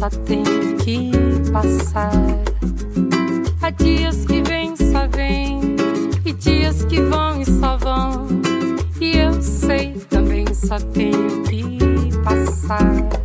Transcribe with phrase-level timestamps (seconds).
[0.00, 0.42] passa tem
[0.78, 1.10] que
[1.52, 2.10] passar.
[3.60, 5.76] Há dias que vêm só vêm,
[6.24, 8.26] e dias que vão e só vão.
[8.98, 11.78] E eu sei também só tenho que
[12.24, 13.19] passar.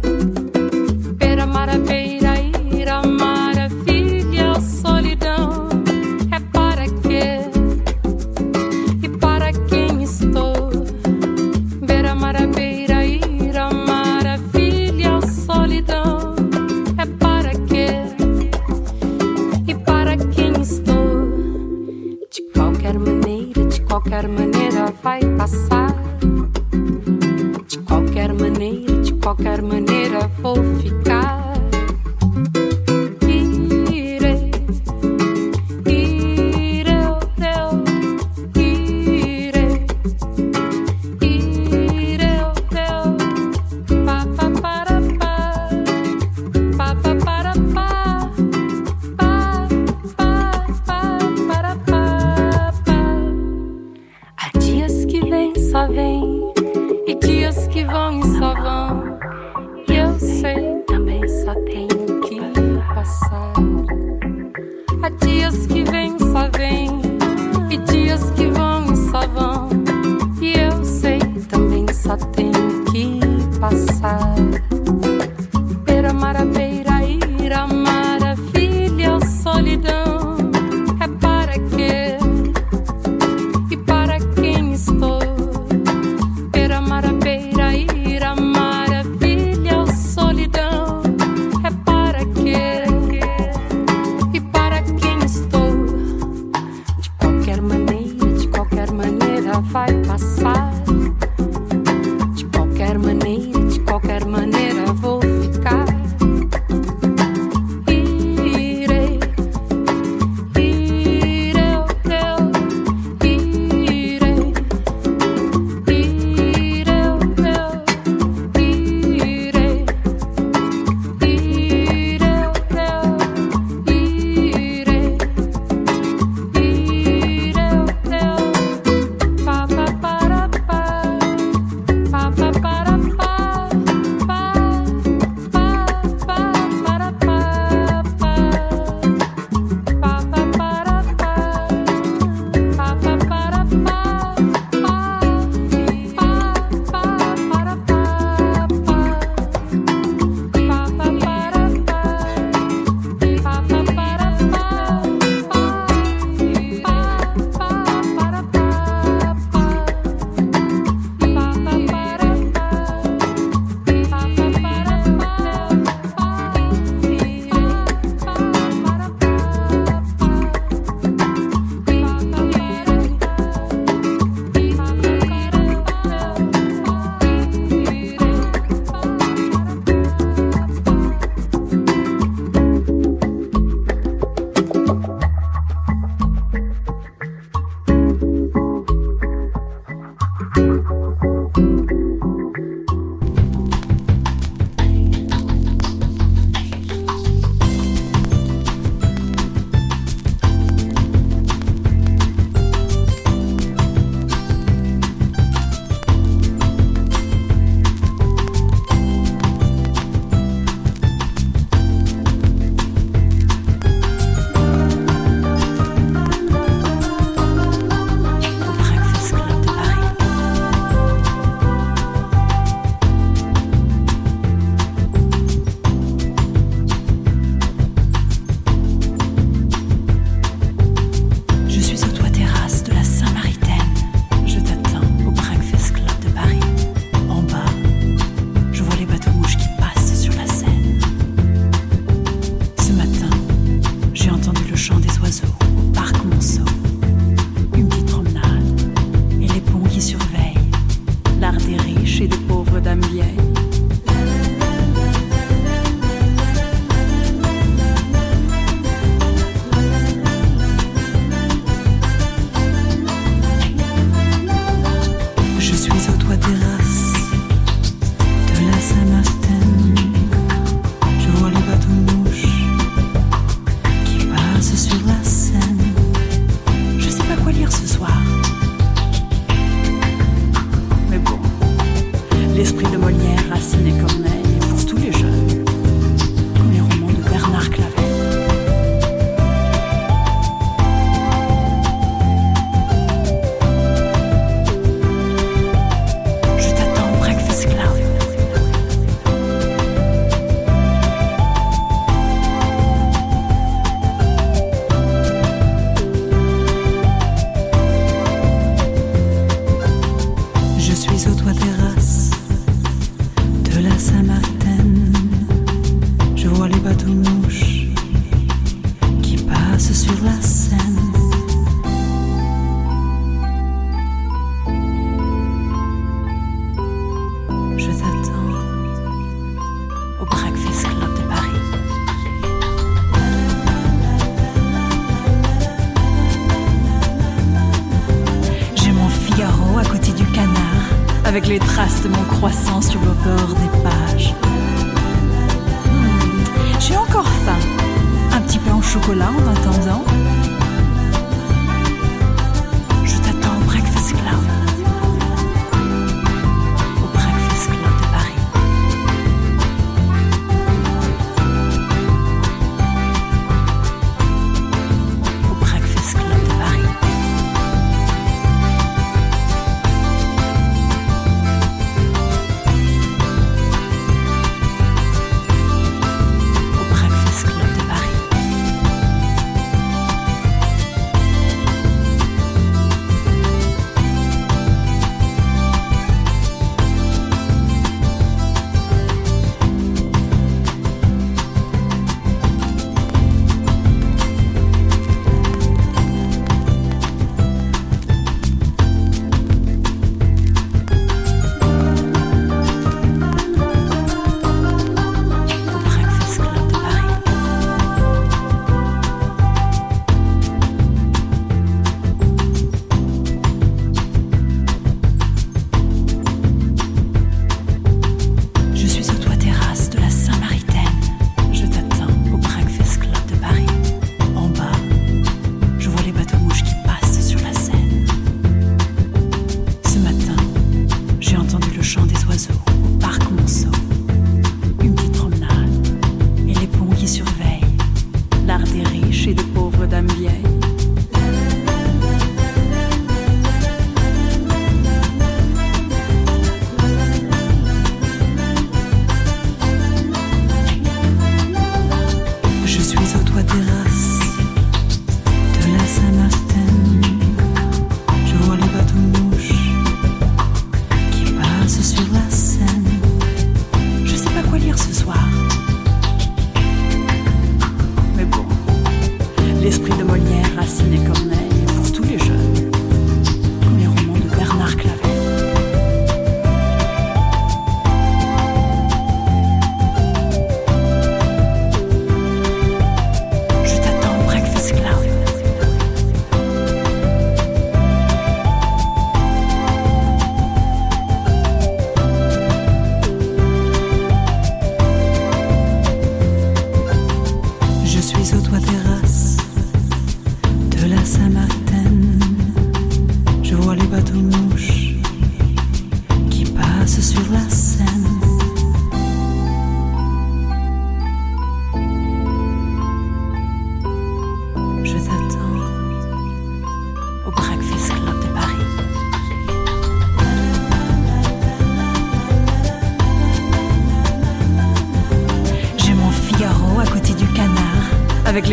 [528.35, 528.49] Avec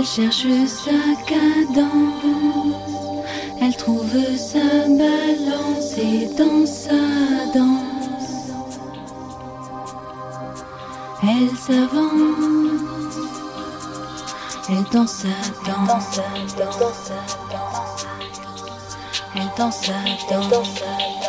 [0.00, 1.84] elle cherche sa cadence,
[3.60, 6.90] elle trouve sa balance et dans sa
[7.54, 8.54] danse,
[11.22, 12.80] elle s'avance,
[14.70, 15.28] elle danse sa
[15.66, 16.20] danse,
[19.36, 19.92] elle danse sa
[20.30, 20.80] danse.
[20.80, 21.19] demain.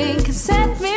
[0.00, 0.89] You can set me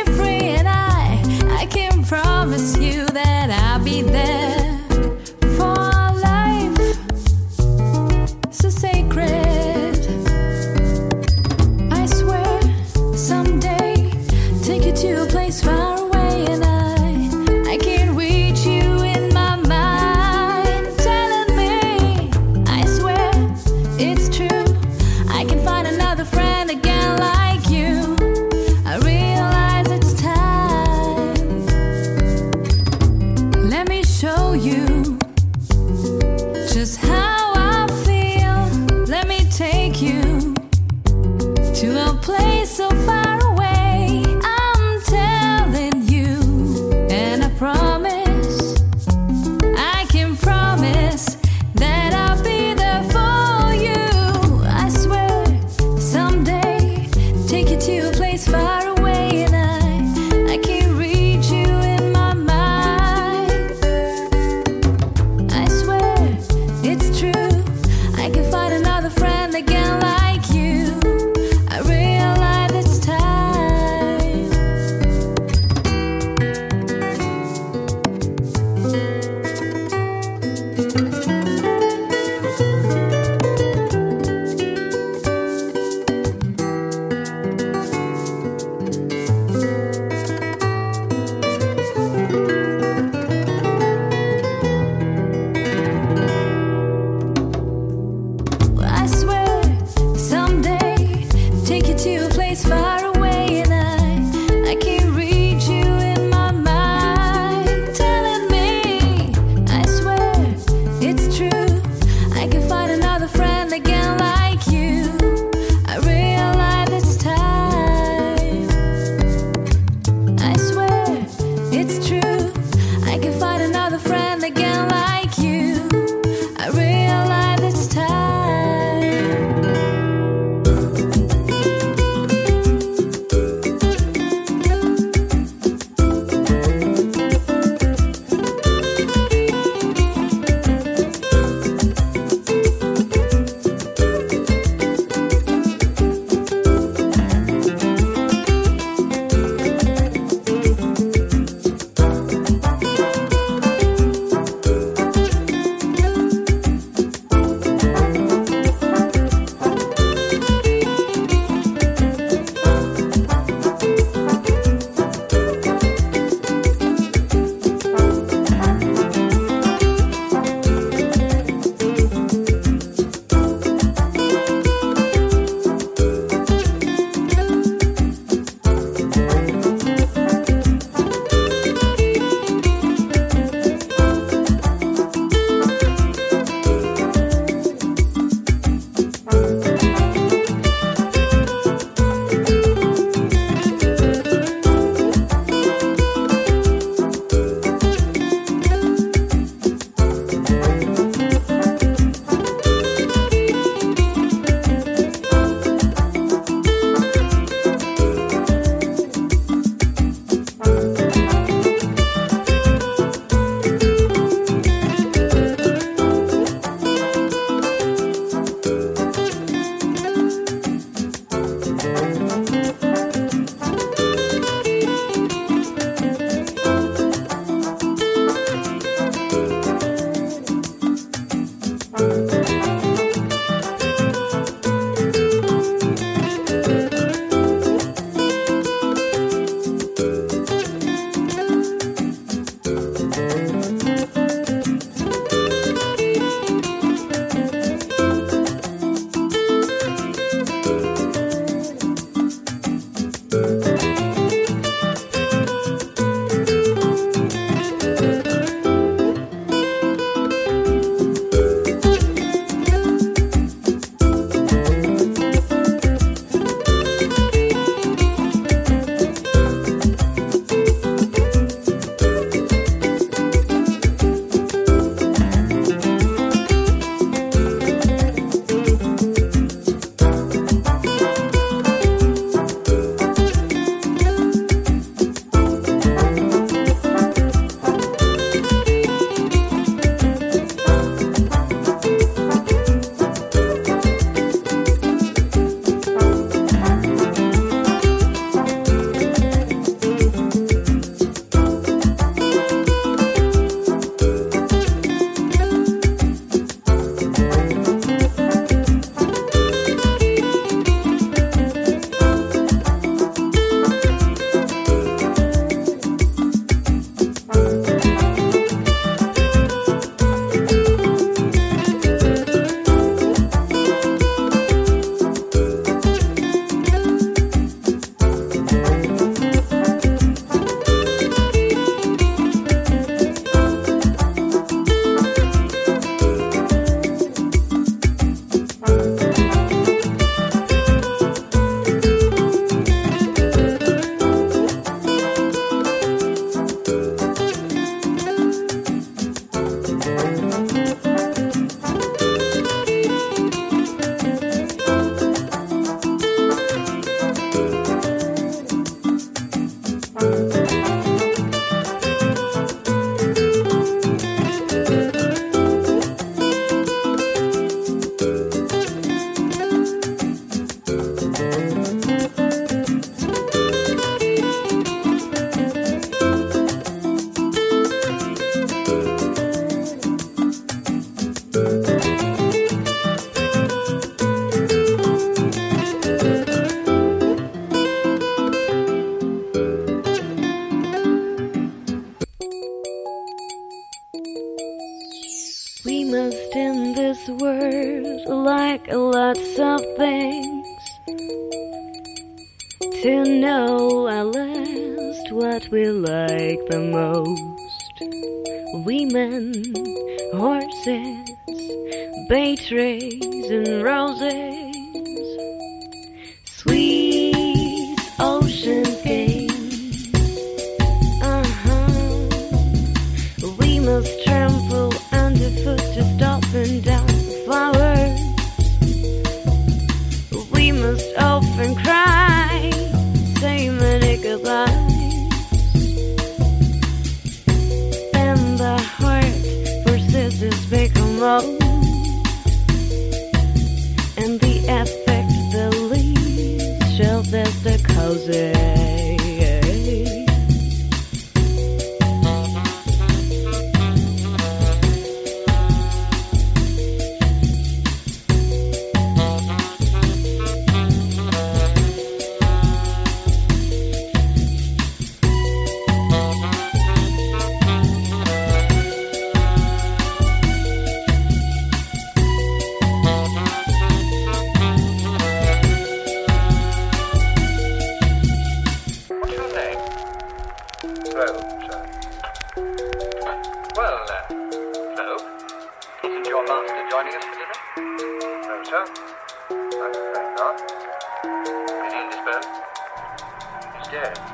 [493.74, 494.13] Yeah.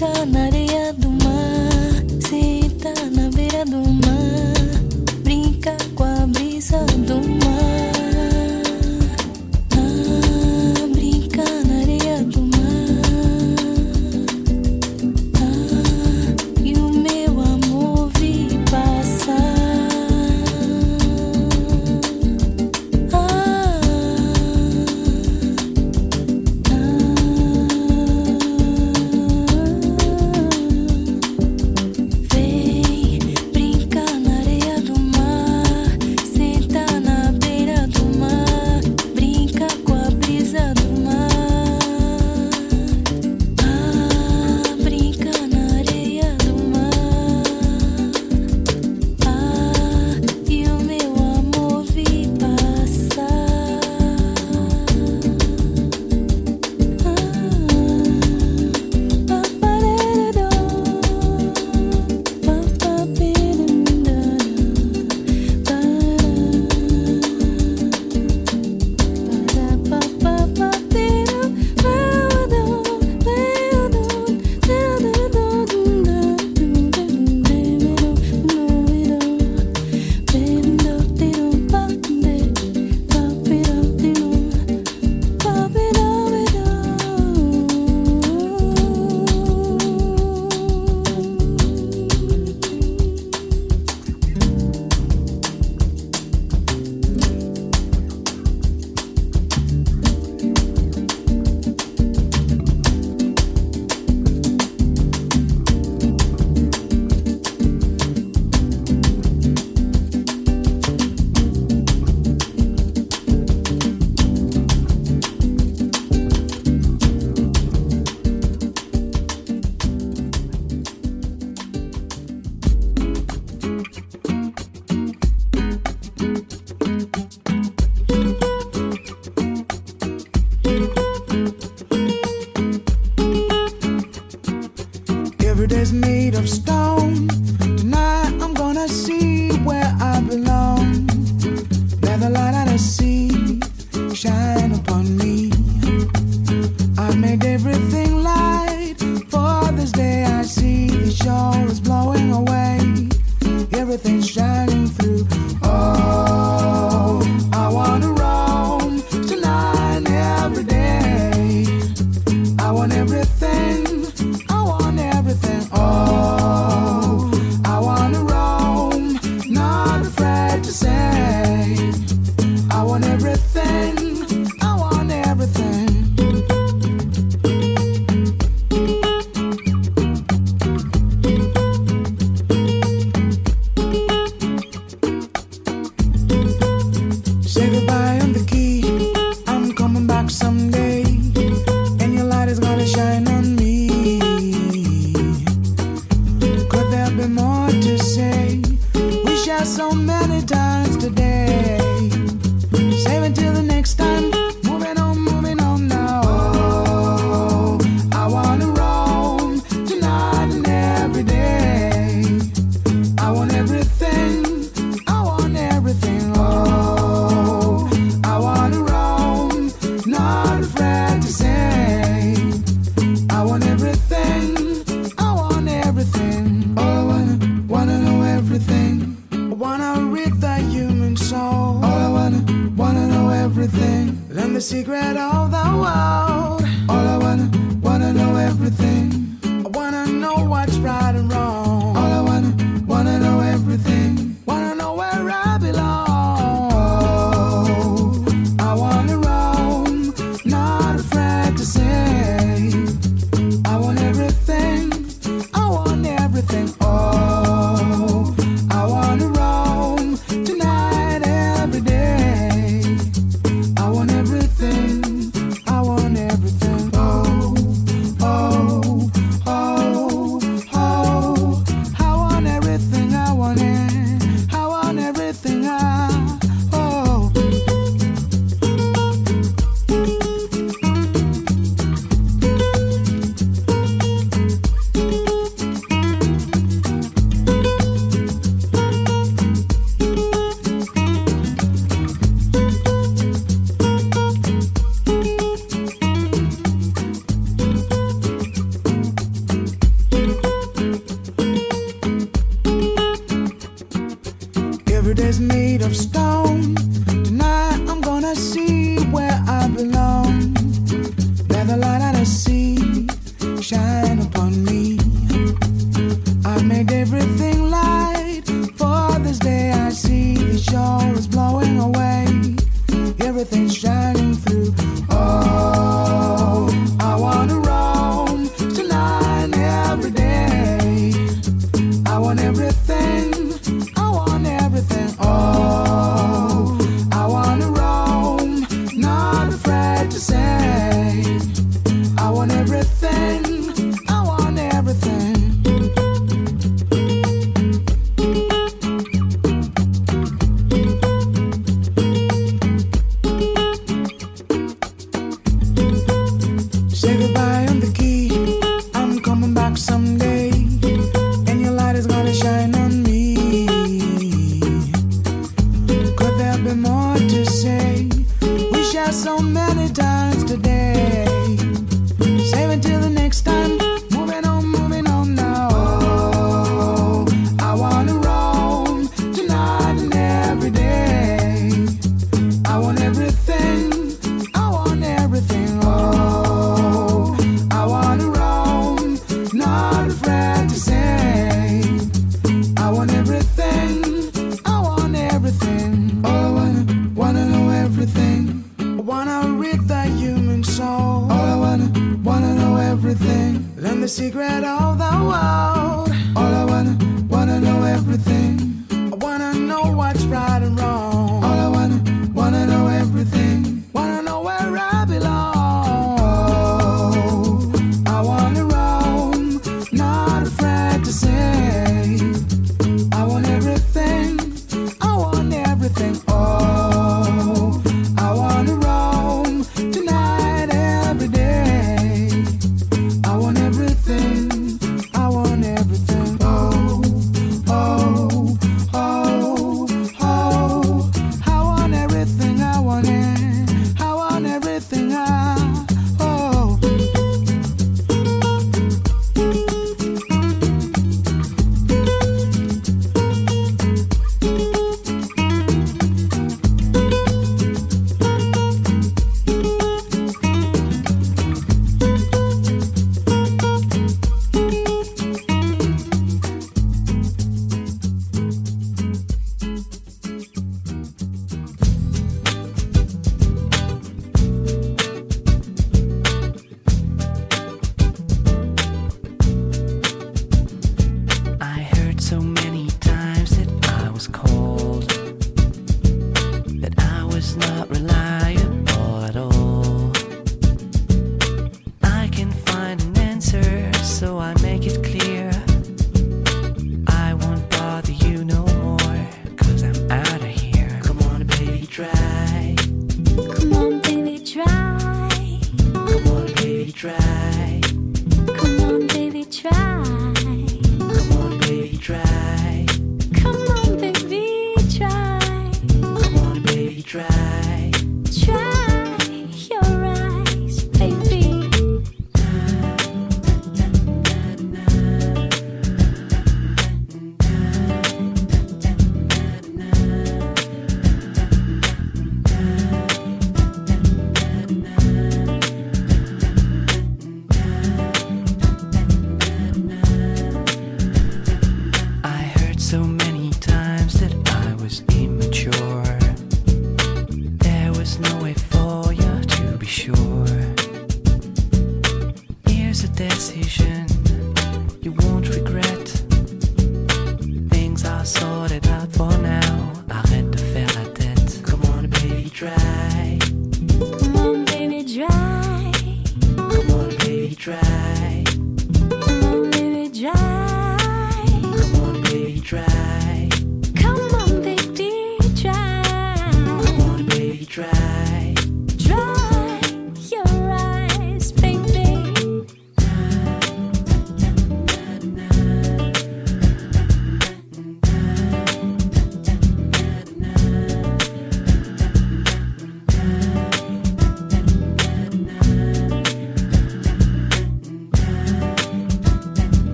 [0.00, 0.59] かなれ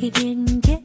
[0.00, 0.77] 一点点。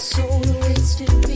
[0.00, 1.27] soul wasted.